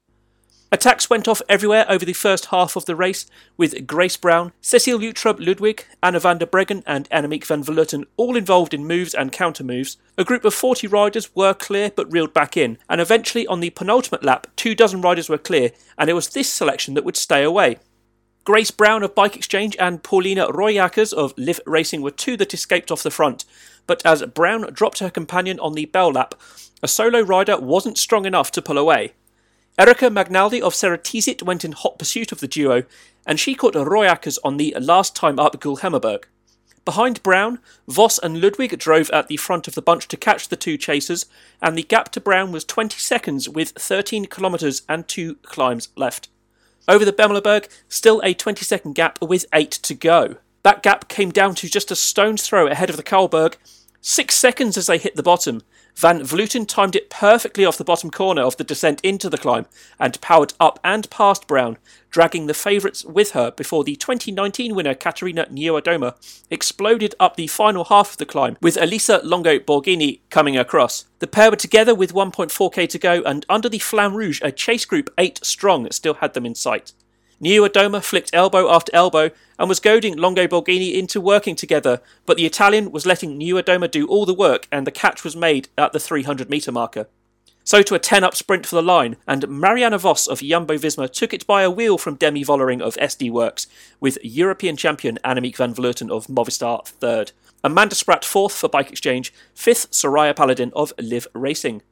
Attacks 0.74 1.10
went 1.10 1.28
off 1.28 1.42
everywhere 1.50 1.84
over 1.86 2.06
the 2.06 2.14
first 2.14 2.46
half 2.46 2.76
of 2.76 2.86
the 2.86 2.96
race, 2.96 3.26
with 3.58 3.86
Grace 3.86 4.16
Brown, 4.16 4.52
Cecile 4.62 5.00
Uttrup 5.00 5.36
Ludwig, 5.38 5.84
Anna 6.02 6.18
van 6.18 6.38
der 6.38 6.46
Breggen, 6.46 6.82
and 6.86 7.10
Annemiek 7.10 7.44
van 7.44 7.62
Vleuten 7.62 8.06
all 8.16 8.36
involved 8.36 8.72
in 8.72 8.86
moves 8.86 9.12
and 9.12 9.32
counter 9.32 9.62
moves. 9.62 9.98
A 10.16 10.24
group 10.24 10.46
of 10.46 10.54
40 10.54 10.86
riders 10.86 11.36
were 11.36 11.52
clear 11.52 11.90
but 11.94 12.10
reeled 12.10 12.32
back 12.32 12.56
in, 12.56 12.78
and 12.88 13.02
eventually 13.02 13.46
on 13.46 13.60
the 13.60 13.68
penultimate 13.68 14.24
lap, 14.24 14.46
two 14.56 14.74
dozen 14.74 15.02
riders 15.02 15.28
were 15.28 15.36
clear, 15.36 15.72
and 15.98 16.08
it 16.08 16.14
was 16.14 16.30
this 16.30 16.48
selection 16.50 16.94
that 16.94 17.04
would 17.04 17.18
stay 17.18 17.42
away. 17.42 17.76
Grace 18.44 18.70
Brown 18.70 19.02
of 19.02 19.14
Bike 19.14 19.36
Exchange 19.36 19.76
and 19.78 20.02
Paulina 20.02 20.46
Rooijakkers 20.48 21.12
of 21.12 21.36
Liv 21.36 21.60
Racing 21.66 22.00
were 22.00 22.10
two 22.10 22.38
that 22.38 22.54
escaped 22.54 22.90
off 22.90 23.02
the 23.02 23.10
front, 23.10 23.44
but 23.86 24.00
as 24.06 24.22
Brown 24.22 24.72
dropped 24.72 25.00
her 25.00 25.10
companion 25.10 25.60
on 25.60 25.74
the 25.74 25.84
bell 25.84 26.10
lap, 26.10 26.34
a 26.82 26.88
solo 26.88 27.20
rider 27.20 27.58
wasn't 27.60 27.98
strong 27.98 28.24
enough 28.24 28.50
to 28.52 28.62
pull 28.62 28.78
away. 28.78 29.12
Erika 29.78 30.10
Magnaldi 30.10 30.60
of 30.60 30.74
Ceratizit 30.74 31.42
went 31.42 31.64
in 31.64 31.72
hot 31.72 31.98
pursuit 31.98 32.30
of 32.30 32.40
the 32.40 32.48
duo, 32.48 32.84
and 33.26 33.40
she 33.40 33.54
caught 33.54 33.72
Rooijakkers 33.74 34.38
on 34.44 34.58
the 34.58 34.76
last 34.78 35.16
time 35.16 35.38
up 35.38 35.58
Geulhemmerberg. 35.58 36.24
Behind 36.84 37.22
Brown, 37.22 37.58
Vos 37.88 38.18
and 38.18 38.40
Ludwig 38.40 38.78
drove 38.78 39.08
at 39.10 39.28
the 39.28 39.38
front 39.38 39.66
of 39.68 39.74
the 39.74 39.80
bunch 39.80 40.08
to 40.08 40.16
catch 40.18 40.48
the 40.48 40.56
two 40.56 40.76
chasers, 40.76 41.24
and 41.62 41.78
the 41.78 41.84
gap 41.84 42.10
to 42.10 42.20
Brown 42.20 42.52
was 42.52 42.64
20 42.64 42.98
seconds 42.98 43.48
with 43.48 43.70
13 43.70 44.26
kilometres 44.26 44.82
and 44.88 45.08
two 45.08 45.36
climbs 45.36 45.88
left. 45.96 46.28
Over 46.86 47.06
the 47.06 47.12
Bemelerberg, 47.12 47.68
still 47.88 48.20
a 48.22 48.34
20 48.34 48.64
second 48.64 48.94
gap 48.94 49.22
with 49.22 49.46
8 49.54 49.70
to 49.70 49.94
go. 49.94 50.36
That 50.64 50.82
gap 50.82 51.08
came 51.08 51.30
down 51.30 51.54
to 51.56 51.68
just 51.68 51.90
a 51.90 51.96
stone's 51.96 52.46
throw 52.46 52.66
ahead 52.66 52.90
of 52.90 52.96
the 52.96 53.02
Cauberg, 53.02 53.56
Six 54.04 54.34
seconds 54.34 54.76
as 54.76 54.88
they 54.88 54.98
hit 54.98 55.14
the 55.14 55.22
bottom. 55.22 55.62
Van 55.94 56.22
Vleuten 56.22 56.66
timed 56.66 56.96
it 56.96 57.08
perfectly 57.08 57.64
off 57.64 57.78
the 57.78 57.84
bottom 57.84 58.10
corner 58.10 58.42
of 58.42 58.56
the 58.56 58.64
descent 58.64 59.00
into 59.02 59.30
the 59.30 59.38
climb 59.38 59.66
and 60.00 60.20
powered 60.20 60.54
up 60.58 60.80
and 60.82 61.08
past 61.08 61.46
Brown, 61.46 61.78
dragging 62.10 62.48
the 62.48 62.54
favourites 62.54 63.04
with 63.04 63.30
her 63.30 63.52
before 63.52 63.84
the 63.84 63.94
2019 63.94 64.74
winner 64.74 64.94
Caterina 64.94 65.46
Niewiadoma 65.46 66.16
exploded 66.50 67.14
up 67.20 67.36
the 67.36 67.46
final 67.46 67.84
half 67.84 68.12
of 68.12 68.16
the 68.16 68.26
climb 68.26 68.56
with 68.60 68.76
Elisa 68.76 69.20
Longo 69.22 69.60
Borghini 69.60 70.18
coming 70.30 70.56
across. 70.56 71.04
The 71.20 71.28
pair 71.28 71.50
were 71.50 71.56
together 71.56 71.94
with 71.94 72.12
1.4k 72.12 72.88
to 72.88 72.98
go 72.98 73.22
and 73.22 73.46
under 73.48 73.68
the 73.68 73.78
Flamme 73.78 74.16
Rouge, 74.16 74.40
a 74.42 74.50
chase 74.50 74.84
group 74.84 75.14
8 75.16 75.44
strong 75.44 75.88
still 75.92 76.14
had 76.14 76.34
them 76.34 76.44
in 76.44 76.56
sight. 76.56 76.92
Niewiadoma 77.42 78.02
flicked 78.02 78.30
elbow 78.32 78.70
after 78.70 78.94
elbow 78.94 79.30
and 79.58 79.68
was 79.68 79.80
goading 79.80 80.16
Longo 80.16 80.46
Borghini 80.46 80.94
into 80.94 81.20
working 81.20 81.56
together, 81.56 82.00
but 82.24 82.36
the 82.36 82.46
Italian 82.46 82.92
was 82.92 83.04
letting 83.04 83.38
Niewiadoma 83.38 83.90
do 83.90 84.06
all 84.06 84.24
the 84.24 84.32
work 84.32 84.68
and 84.70 84.86
the 84.86 84.92
catch 84.92 85.24
was 85.24 85.34
made 85.34 85.68
at 85.76 85.92
the 85.92 85.98
300 85.98 86.48
metre 86.48 86.70
marker. 86.70 87.08
So 87.64 87.82
to 87.82 87.94
a 87.94 87.98
10 87.98 88.24
up 88.24 88.34
sprint 88.34 88.66
for 88.66 88.76
the 88.76 88.82
line, 88.82 89.16
and 89.26 89.48
Marianne 89.48 89.96
Vos 89.96 90.26
of 90.26 90.40
Jumbo 90.40 90.76
Visma 90.76 91.10
took 91.10 91.32
it 91.32 91.46
by 91.46 91.62
a 91.62 91.70
wheel 91.70 91.96
from 91.96 92.16
Demi 92.16 92.44
Vollering 92.44 92.80
of 92.80 92.96
SD 92.96 93.30
Worx, 93.30 93.66
with 94.00 94.18
European 94.22 94.76
champion 94.76 95.18
Annemiek 95.24 95.56
van 95.56 95.72
Vleuten 95.72 96.10
of 96.10 96.26
Movistar 96.26 96.84
third. 96.84 97.32
Amanda 97.62 97.94
Spratt 97.94 98.24
fourth 98.24 98.54
for 98.54 98.68
Bike 98.68 98.90
Exchange, 98.90 99.32
fifth 99.54 99.92
Soraya 99.92 100.34
Paladin 100.34 100.72
of 100.74 100.92
Liv 100.98 101.28
Racing. 101.34 101.82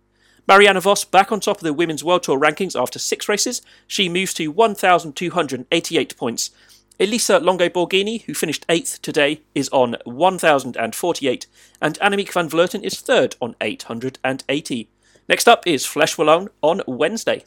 Marianne 0.46 0.80
Vos 0.80 1.04
back 1.04 1.30
on 1.30 1.40
top 1.40 1.58
of 1.58 1.62
the 1.62 1.72
Women's 1.72 2.02
World 2.02 2.22
Tour 2.22 2.38
rankings 2.38 2.80
after 2.80 2.98
six 2.98 3.28
races. 3.28 3.62
She 3.86 4.08
moves 4.08 4.34
to 4.34 4.48
1,288 4.48 6.16
points. 6.16 6.50
Elisa 6.98 7.38
Longo 7.38 7.68
Borghini, 7.68 8.22
who 8.24 8.34
finished 8.34 8.66
eighth 8.68 9.00
today, 9.00 9.40
is 9.54 9.70
on 9.70 9.96
1,048, 10.04 11.46
and 11.80 11.98
Annemiek 11.98 12.32
van 12.32 12.50
Vleuten 12.50 12.82
is 12.82 13.00
third 13.00 13.36
on 13.40 13.56
880. 13.60 14.88
Next 15.28 15.48
up 15.48 15.66
is 15.66 15.86
Wallonne 15.86 16.48
on 16.60 16.82
Wednesday. 16.86 17.44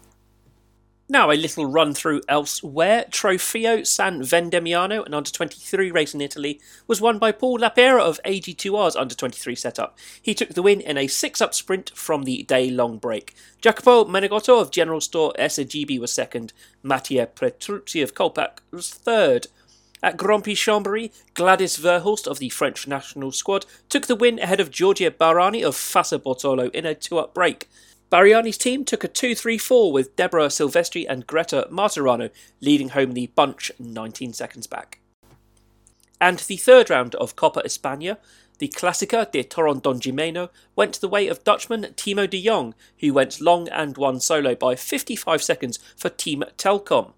Now, 1.13 1.29
a 1.29 1.33
little 1.33 1.67
run 1.67 1.93
through 1.93 2.23
elsewhere. 2.27 3.05
Trofeo 3.11 3.85
San 3.85 4.21
Vendemiano, 4.21 5.05
an 5.05 5.13
under 5.13 5.29
23 5.29 5.91
race 5.91 6.15
in 6.15 6.21
Italy, 6.21 6.59
was 6.87 7.01
won 7.01 7.19
by 7.19 7.31
Paul 7.31 7.59
Lapeira 7.59 7.99
of 7.99 8.19
AG2R's 8.25 8.95
under 8.95 9.13
23 9.13 9.53
setup. 9.53 9.95
He 10.19 10.33
took 10.33 10.55
the 10.55 10.63
win 10.63 10.81
in 10.81 10.97
a 10.97 11.05
six 11.05 11.39
up 11.39 11.53
sprint 11.53 11.91
from 11.93 12.23
the 12.23 12.41
day 12.41 12.71
long 12.71 12.97
break. 12.97 13.35
Jacopo 13.61 14.05
Menegotto 14.05 14.59
of 14.59 14.71
General 14.71 14.99
Store 14.99 15.33
SGB 15.37 15.99
was 15.99 16.11
second. 16.11 16.51
Mattia 16.81 17.27
Petruzzi 17.27 18.01
of 18.01 18.15
Colpack 18.15 18.61
was 18.71 18.89
third. 18.89 19.45
At 20.01 20.17
Grand 20.17 20.43
Prix 20.43 20.55
Chambéry, 20.55 21.11
Gladys 21.35 21.77
Verhulst 21.77 22.25
of 22.25 22.39
the 22.39 22.49
French 22.49 22.87
national 22.87 23.31
squad 23.31 23.67
took 23.87 24.07
the 24.07 24.15
win 24.15 24.39
ahead 24.39 24.59
of 24.59 24.71
Giorgia 24.71 25.11
Barani 25.11 25.63
of 25.63 25.75
Fassa 25.75 26.17
Bortolo 26.17 26.71
in 26.71 26.87
a 26.87 26.95
two 26.95 27.19
up 27.19 27.35
break. 27.35 27.69
Bariani's 28.13 28.59
team 28.59 28.85
took 28.85 29.03
a 29.03 29.07
2 29.07 29.33
3 29.33 29.57
4 29.57 29.91
with 29.91 30.15
Deborah 30.15 30.49
Silvestri 30.49 31.03
and 31.09 31.25
Greta 31.25 31.67
Martirano 31.71 32.29
leading 32.61 32.89
home 32.89 33.13
the 33.13 33.25
bunch 33.25 33.71
19 33.79 34.33
seconds 34.33 34.67
back. 34.67 34.99
And 36.21 36.37
the 36.37 36.57
third 36.57 36.91
round 36.91 37.15
of 37.15 37.35
Coppa 37.35 37.65
España, 37.65 38.17
the 38.59 38.67
Clásica 38.67 39.31
de 39.31 39.43
Torredonjimeno, 39.43 40.49
went 40.75 41.01
the 41.01 41.07
way 41.07 41.27
of 41.27 41.43
Dutchman 41.43 41.85
Timo 41.95 42.29
de 42.29 42.39
Jong, 42.39 42.75
who 42.99 43.13
went 43.13 43.41
long 43.41 43.67
and 43.69 43.97
won 43.97 44.19
solo 44.19 44.53
by 44.53 44.75
55 44.75 45.41
seconds 45.41 45.79
for 45.97 46.09
Team 46.09 46.43
Telkom. 46.55 47.13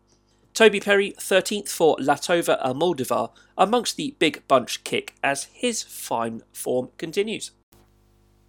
Toby 0.54 0.80
Perry 0.80 1.12
13th 1.20 1.68
for 1.68 1.98
Latova 1.98 2.58
Almodovar 2.64 3.32
amongst 3.58 3.98
the 3.98 4.16
big 4.18 4.48
bunch 4.48 4.82
kick 4.86 5.14
as 5.22 5.50
his 5.52 5.84
fine 5.84 6.42
form 6.54 6.92
continues. 6.98 7.52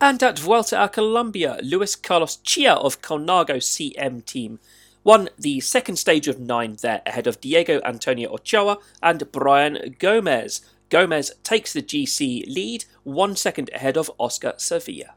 And 0.00 0.22
at 0.22 0.38
Vuelta 0.38 0.82
a 0.84 0.88
Colombia, 0.88 1.58
Luis 1.62 1.96
Carlos 1.96 2.36
Chia 2.36 2.74
of 2.74 3.00
Colnago 3.00 3.56
CM 3.56 4.24
team 4.24 4.58
won 5.02 5.28
the 5.38 5.60
second 5.60 5.96
stage 5.96 6.28
of 6.28 6.40
nine 6.40 6.76
there 6.82 7.00
ahead 7.06 7.26
of 7.26 7.40
Diego 7.40 7.80
Antonio 7.84 8.30
Ochoa 8.34 8.78
and 9.02 9.30
Brian 9.32 9.96
Gomez. 9.98 10.60
Gomez 10.90 11.30
takes 11.42 11.72
the 11.72 11.80
GC 11.80 12.44
lead, 12.46 12.84
one 13.04 13.36
second 13.36 13.70
ahead 13.72 13.96
of 13.96 14.10
Oscar 14.18 14.54
Sevilla. 14.56 15.14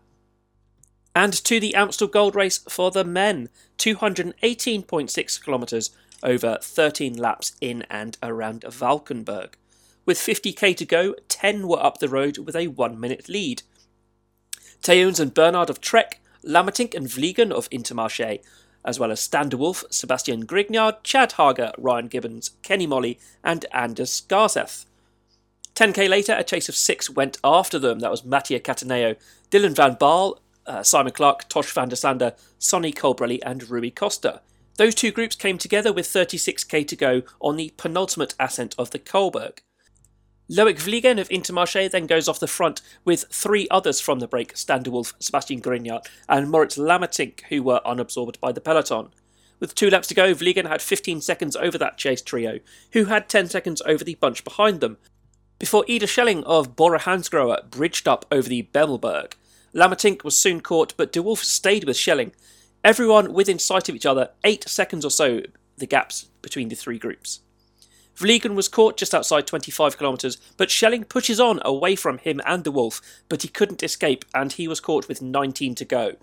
And 1.15 1.33
to 1.43 1.59
the 1.59 1.75
Amstel 1.75 2.07
Gold 2.07 2.35
Race 2.35 2.59
for 2.69 2.91
the 2.91 3.03
men, 3.03 3.49
218.6 3.79 5.43
kilometres 5.43 5.89
over 6.23 6.57
13 6.61 7.17
laps 7.17 7.53
in 7.59 7.83
and 7.89 8.17
around 8.23 8.63
Valkenburg. 8.63 9.57
With 10.05 10.17
50k 10.17 10.77
to 10.77 10.85
go, 10.85 11.15
10 11.27 11.67
were 11.67 11.83
up 11.83 11.97
the 11.97 12.09
road 12.09 12.37
with 12.37 12.55
a 12.55 12.67
one 12.67 12.99
minute 12.99 13.27
lead. 13.27 13.63
Teuns 14.81 15.19
and 15.19 15.33
Bernard 15.33 15.69
of 15.69 15.81
Trek, 15.81 16.19
Lammertink 16.43 16.93
and 16.95 17.07
Vliegen 17.07 17.51
of 17.51 17.69
Intermarché, 17.69 18.41
as 18.85 18.99
well 18.99 19.11
as 19.11 19.19
Stan 19.19 19.49
Sebastian 19.89 20.45
Grignard, 20.45 21.03
Chad 21.03 21.33
Haga, 21.33 21.73
Ryan 21.77 22.07
Gibbons, 22.07 22.51
Kenny 22.63 22.87
Molly, 22.87 23.19
and 23.43 23.65
Anders 23.71 24.21
Garseth. 24.27 24.85
10k 25.75 26.09
later, 26.09 26.35
a 26.37 26.43
chase 26.43 26.69
of 26.69 26.75
six 26.75 27.09
went 27.09 27.37
after 27.43 27.79
them. 27.79 27.99
That 27.99 28.11
was 28.11 28.25
Mattia 28.25 28.59
Cattaneo, 28.59 29.15
Dylan 29.49 29.75
Van 29.75 29.95
Baarle, 29.95 30.39
uh, 30.65 30.83
Simon 30.83 31.13
Clark, 31.13 31.49
Tosh 31.49 31.71
van 31.71 31.89
der 31.89 31.95
Sande, 31.95 32.33
Sonny 32.57 32.91
Colbrelli, 32.91 33.39
and 33.45 33.69
Rui 33.69 33.89
Costa. 33.89 34.41
Those 34.77 34.95
two 34.95 35.11
groups 35.11 35.35
came 35.35 35.57
together 35.57 35.91
with 35.91 36.07
36k 36.07 36.87
to 36.87 36.95
go 36.95 37.21
on 37.41 37.57
the 37.57 37.73
penultimate 37.77 38.35
ascent 38.39 38.75
of 38.77 38.91
the 38.91 38.99
Cauberg. 38.99 39.59
Loic 40.49 40.77
Vliegen 40.77 41.19
of 41.19 41.29
Intermarché 41.29 41.91
then 41.91 42.07
goes 42.07 42.27
off 42.27 42.39
the 42.39 42.47
front 42.47 42.81
with 43.05 43.25
three 43.29 43.67
others 43.69 44.01
from 44.01 44.17
the 44.17 44.27
break 44.27 44.57
Stan 44.57 44.83
Dewulf, 44.83 45.13
Sebastian 45.19 45.61
Grignard, 45.61 46.07
and 46.27 46.49
Maurits 46.49 46.75
Lammertink, 46.75 47.41
who 47.49 47.61
were 47.61 47.81
unabsorbed 47.85 48.39
by 48.39 48.51
the 48.51 48.59
peloton. 48.59 49.09
With 49.59 49.75
two 49.75 49.91
laps 49.91 50.07
to 50.07 50.15
go, 50.15 50.33
Vliegen 50.33 50.67
had 50.67 50.81
15 50.81 51.21
seconds 51.21 51.55
over 51.55 51.77
that 51.77 51.99
chase 51.99 52.23
trio, 52.23 52.61
who 52.93 53.05
had 53.05 53.29
10 53.29 53.47
seconds 53.47 53.83
over 53.85 54.03
the 54.03 54.15
bunch 54.15 54.43
behind 54.43 54.81
them, 54.81 54.97
before 55.59 55.85
Ide 55.87 56.09
Schelling 56.09 56.43
of 56.45 56.75
Bora 56.75 56.99
Hansgrohe 56.99 57.69
bridged 57.69 58.07
up 58.07 58.25
over 58.31 58.49
the 58.49 58.67
Bemelerberg. 58.73 59.33
Lamertink 59.75 60.23
was 60.23 60.35
soon 60.35 60.61
caught, 60.61 60.97
but 60.97 61.11
Dewulf 61.11 61.43
stayed 61.43 61.83
with 61.83 61.95
Schelling. 61.95 62.31
Everyone 62.83 63.33
within 63.33 63.59
sight 63.59 63.87
of 63.87 63.95
each 63.95 64.05
other, 64.05 64.31
eight 64.43 64.67
seconds 64.67 65.05
or 65.05 65.11
so 65.11 65.41
the 65.77 65.85
gaps 65.85 66.29
between 66.41 66.69
the 66.69 66.75
three 66.75 66.97
groups. 66.97 67.41
Vliegen 68.19 68.53
was 68.53 68.67
caught 68.67 68.97
just 68.97 69.15
outside 69.15 69.47
25 69.47 69.97
kilometres, 69.97 70.37
but 70.57 70.69
Schelling 70.69 71.05
pushes 71.05 71.39
on 71.39 71.61
away 71.63 71.95
from 71.95 72.17
him 72.17 72.41
and 72.45 72.65
the 72.65 72.71
Wolf, 72.71 73.01
but 73.29 73.43
he 73.43 73.47
couldn't 73.47 73.81
escape 73.81 74.25
and 74.35 74.51
he 74.51 74.67
was 74.67 74.81
caught 74.81 75.07
with 75.07 75.21
19 75.21 75.73
to 75.75 75.85
go. 75.85 76.15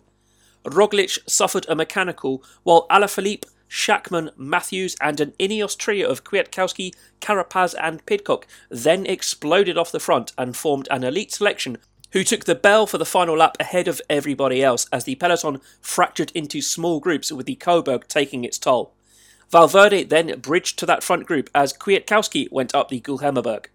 Roglic 0.65 1.19
suffered 1.27 1.65
a 1.69 1.75
mechanical, 1.75 2.45
while 2.65 2.87
Alaphilippe, 2.91 3.47
Schachmann, 3.67 4.31
Matthews, 4.37 4.95
and 5.01 5.21
an 5.21 5.33
Ineos 5.41 5.77
trio 5.77 6.11
of 6.11 6.23
Kwiatkowski, 6.23 6.93
Carapaz, 7.21 7.75
and 7.81 8.05
Pidcock 8.05 8.47
then 8.69 9.07
exploded 9.07 9.79
off 9.79 9.91
the 9.91 9.99
front 9.99 10.33
and 10.37 10.55
formed 10.55 10.89
an 10.91 11.03
elite 11.03 11.33
selection 11.33 11.79
who 12.13 12.23
took 12.23 12.45
the 12.45 12.55
bell 12.55 12.87
for 12.87 12.99
the 12.99 13.07
final 13.07 13.39
lap 13.39 13.57
ahead 13.59 13.89
of 13.89 14.03
everybody 14.09 14.63
else 14.63 14.87
as 14.93 15.05
the 15.05 15.17
peloton 15.17 15.61
fractured 15.81 16.31
into 16.35 16.63
small 16.63 17.01
groups 17.01 17.33
with 17.33 17.47
the 17.47 17.57
Cauberg 17.57 18.07
taking 18.07 18.45
its 18.45 18.59
toll. 18.59 18.96
Valverde 19.51 20.05
then 20.05 20.39
bridged 20.41 20.79
to 20.79 20.87
that 20.87 21.03
front 21.03 21.27
group 21.27 21.49
as 21.55 21.73
Kwiatkowski 21.73 22.51
went 22.51 22.75
up 22.75 22.89
the 22.89 23.01
Geulhemmerberg. 23.01 23.67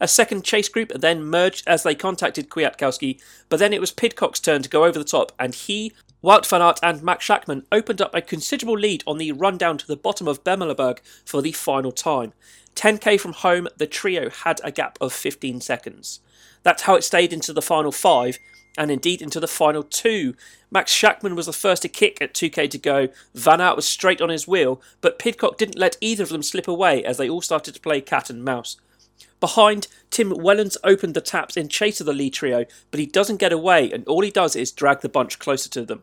A 0.00 0.08
second 0.08 0.44
chase 0.44 0.68
group 0.68 0.92
then 0.94 1.24
merged 1.24 1.66
as 1.66 1.82
they 1.82 1.94
contacted 1.94 2.50
Kwiatkowski, 2.50 3.20
but 3.48 3.58
then 3.58 3.72
it 3.72 3.80
was 3.80 3.92
Pidcock's 3.92 4.40
turn 4.40 4.62
to 4.62 4.68
go 4.68 4.84
over 4.84 4.98
the 4.98 5.04
top, 5.04 5.32
and 5.38 5.54
he, 5.54 5.92
Wout 6.22 6.46
van 6.46 6.62
Aert, 6.62 6.78
and 6.82 7.02
Max 7.02 7.26
Schachmann 7.26 7.64
opened 7.70 8.00
up 8.00 8.14
a 8.14 8.20
considerable 8.20 8.78
lead 8.78 9.04
on 9.06 9.18
the 9.18 9.32
run 9.32 9.56
down 9.56 9.78
to 9.78 9.86
the 9.86 9.96
bottom 9.96 10.26
of 10.26 10.42
Bemelerberg 10.44 10.98
for 11.24 11.40
the 11.40 11.52
final 11.52 11.92
time. 11.92 12.32
10k 12.74 13.20
from 13.20 13.32
home, 13.32 13.68
the 13.76 13.86
trio 13.86 14.30
had 14.30 14.60
a 14.64 14.72
gap 14.72 14.98
of 15.00 15.12
15 15.12 15.60
seconds. 15.60 16.20
That's 16.64 16.82
how 16.82 16.96
it 16.96 17.04
stayed 17.04 17.32
into 17.32 17.52
the 17.52 17.62
final 17.62 17.92
five, 17.92 18.38
and 18.76 18.90
indeed 18.90 19.22
into 19.22 19.40
the 19.40 19.48
final 19.48 19.82
two. 19.82 20.34
Max 20.70 20.92
Schachmann 20.92 21.36
was 21.36 21.46
the 21.46 21.52
first 21.52 21.82
to 21.82 21.88
kick 21.88 22.20
at 22.20 22.34
2k 22.34 22.70
to 22.70 22.78
go. 22.78 23.08
Van 23.34 23.60
Aert 23.60 23.76
was 23.76 23.86
straight 23.86 24.20
on 24.20 24.28
his 24.28 24.48
wheel, 24.48 24.80
but 25.00 25.18
Pidcock 25.18 25.58
didn't 25.58 25.78
let 25.78 25.96
either 26.00 26.24
of 26.24 26.30
them 26.30 26.42
slip 26.42 26.68
away 26.68 27.04
as 27.04 27.16
they 27.16 27.28
all 27.28 27.42
started 27.42 27.74
to 27.74 27.80
play 27.80 28.00
cat 28.00 28.30
and 28.30 28.44
mouse. 28.44 28.76
Behind, 29.40 29.88
Tim 30.10 30.30
Wellens 30.30 30.76
opened 30.82 31.14
the 31.14 31.20
taps 31.20 31.56
in 31.56 31.68
chase 31.68 32.00
of 32.00 32.06
the 32.06 32.12
lead 32.12 32.32
trio, 32.32 32.64
but 32.90 33.00
he 33.00 33.06
doesn't 33.06 33.36
get 33.36 33.52
away, 33.52 33.90
and 33.90 34.06
all 34.06 34.22
he 34.22 34.30
does 34.30 34.56
is 34.56 34.72
drag 34.72 35.00
the 35.00 35.08
bunch 35.08 35.38
closer 35.38 35.68
to 35.70 35.84
them. 35.84 36.02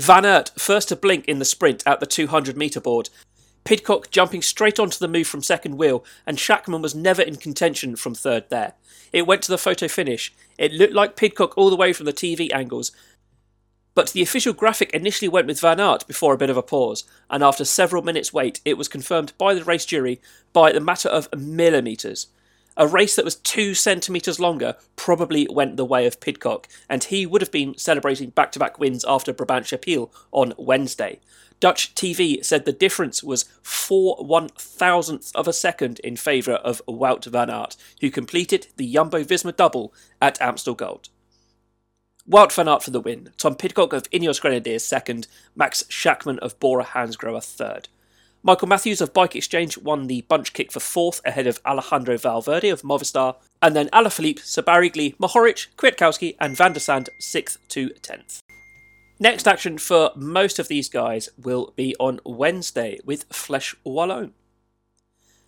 Van 0.00 0.24
Aert 0.24 0.50
first 0.56 0.88
to 0.88 0.96
blink 0.96 1.26
in 1.26 1.38
the 1.38 1.44
sprint 1.44 1.82
at 1.86 2.00
the 2.00 2.06
200 2.06 2.56
metre 2.56 2.80
board. 2.80 3.10
Pidcock 3.64 4.10
jumping 4.10 4.42
straight 4.42 4.78
onto 4.78 4.98
the 4.98 5.08
move 5.08 5.26
from 5.26 5.42
second 5.42 5.78
wheel, 5.78 6.04
and 6.26 6.38
Schachmann 6.38 6.82
was 6.82 6.94
never 6.94 7.22
in 7.22 7.36
contention 7.36 7.96
from 7.96 8.14
third 8.14 8.44
there. 8.50 8.74
It 9.12 9.26
went 9.26 9.42
to 9.42 9.50
the 9.50 9.58
photo 9.58 9.88
finish. 9.88 10.34
It 10.58 10.72
looked 10.72 10.92
like 10.92 11.16
Pidcock 11.16 11.56
all 11.56 11.70
the 11.70 11.76
way 11.76 11.92
from 11.92 12.06
the 12.06 12.12
TV 12.12 12.52
angles, 12.52 12.92
but 13.94 14.10
the 14.10 14.22
official 14.22 14.52
graphic 14.52 14.90
initially 14.92 15.28
went 15.28 15.46
with 15.46 15.60
Van 15.60 15.80
Aert 15.80 16.06
before 16.06 16.34
a 16.34 16.38
bit 16.38 16.50
of 16.50 16.56
a 16.56 16.62
pause, 16.62 17.04
and 17.30 17.42
after 17.42 17.64
several 17.64 18.02
minutes' 18.02 18.32
wait, 18.32 18.60
it 18.64 18.76
was 18.76 18.88
confirmed 18.88 19.32
by 19.38 19.54
the 19.54 19.64
race 19.64 19.86
jury 19.86 20.20
by 20.52 20.72
the 20.72 20.80
matter 20.80 21.08
of 21.08 21.32
millimetres. 21.32 22.26
A 22.76 22.88
race 22.88 23.14
that 23.14 23.24
was 23.24 23.36
two 23.36 23.72
centimetres 23.72 24.40
longer 24.40 24.74
probably 24.96 25.46
went 25.48 25.76
the 25.76 25.84
way 25.84 26.06
of 26.06 26.18
Pidcock, 26.20 26.66
and 26.88 27.04
he 27.04 27.24
would 27.24 27.40
have 27.40 27.52
been 27.52 27.78
celebrating 27.78 28.30
back 28.30 28.50
to 28.52 28.58
back 28.58 28.80
wins 28.80 29.04
after 29.06 29.32
Brabant 29.32 29.66
Chapelle 29.66 30.12
on 30.32 30.54
Wednesday. 30.58 31.20
Dutch 31.60 31.94
TV 31.94 32.44
said 32.44 32.64
the 32.64 32.72
difference 32.72 33.22
was 33.22 33.44
four 33.62 34.16
one 34.16 34.48
thousandths 34.48 35.30
of 35.32 35.46
a 35.46 35.52
second 35.52 36.00
in 36.00 36.16
favour 36.16 36.54
of 36.54 36.82
Wout 36.88 37.24
van 37.26 37.48
Aert, 37.48 37.76
who 38.00 38.10
completed 38.10 38.66
the 38.76 38.92
Jumbo 38.92 39.22
Visma 39.22 39.54
double 39.54 39.94
at 40.20 40.40
Amstel 40.40 40.74
Gold. 40.74 41.10
Wout 42.28 42.52
van 42.52 42.68
Aert 42.68 42.82
for 42.82 42.90
the 42.90 43.00
win, 43.00 43.30
Tom 43.38 43.54
Pidcock 43.54 43.92
of 43.92 44.10
Ineos 44.10 44.40
Grenadiers 44.40 44.84
second, 44.84 45.28
Max 45.54 45.84
Schachmann 45.84 46.38
of 46.40 46.58
Bora 46.58 46.84
Hansgrohe 46.84 47.44
third. 47.44 47.88
Michael 48.46 48.68
Matthews 48.68 49.00
of 49.00 49.14
Bike 49.14 49.34
Exchange 49.34 49.78
won 49.78 50.06
the 50.06 50.20
bunch 50.20 50.52
kick 50.52 50.70
for 50.70 50.78
fourth 50.78 51.22
ahead 51.24 51.46
of 51.46 51.62
Alejandro 51.64 52.18
Valverde 52.18 52.68
of 52.68 52.82
Movistar, 52.82 53.36
and 53.62 53.74
then 53.74 53.88
Alaphilippe, 53.88 54.40
Sabarigli, 54.40 55.16
Mohoric, 55.16 55.68
Kwiatkowski, 55.76 56.36
and 56.38 56.54
Van 56.54 56.74
der 56.74 56.78
Sande 56.78 57.08
sixth 57.18 57.56
to 57.68 57.88
tenth. 58.02 58.42
Next 59.18 59.48
action 59.48 59.78
for 59.78 60.10
most 60.14 60.58
of 60.58 60.68
these 60.68 60.90
guys 60.90 61.30
will 61.38 61.72
be 61.74 61.96
on 61.98 62.20
Wednesday 62.26 62.98
with 63.02 63.26
Flèche 63.30 63.76
Wallonne. 63.82 64.32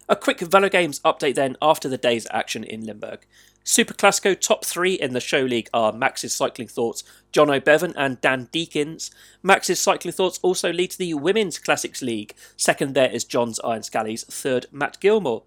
A 0.09 0.17
quick 0.17 0.41
Velo 0.41 0.71
Games 0.71 1.01
update 1.01 1.35
then 1.35 1.59
after 1.61 1.91
the 1.91 1.99
day's 1.99 2.27
action 2.31 2.65
in 2.65 2.87
Limburg. 2.87 3.27
Super 3.69 3.95
Classico 3.95 4.39
top 4.39 4.65
three 4.65 4.95
in 4.95 5.13
the 5.13 5.19
show 5.19 5.41
league 5.41 5.69
are 5.75 5.93
Max's 5.93 6.33
Cycling 6.33 6.69
Thoughts, 6.69 7.03
John 7.33 7.51
O'Bevan 7.51 7.95
and 7.97 8.21
Dan 8.21 8.47
Deakins. 8.53 9.11
Max's 9.43 9.81
Cycling 9.81 10.13
Thoughts 10.13 10.39
also 10.41 10.73
leads 10.73 10.97
the 10.97 11.15
Women's 11.15 11.59
Classics 11.59 12.01
League. 12.01 12.33
Second 12.57 12.95
there 12.95 13.11
is 13.11 13.25
John's 13.25 13.59
Iron 13.65 13.83
Scallies, 13.83 14.25
third 14.25 14.67
Matt 14.71 15.01
Gilmore. 15.01 15.43